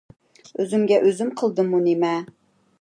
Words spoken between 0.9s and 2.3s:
ئۆزۈم قىلدىممۇ نېمە؟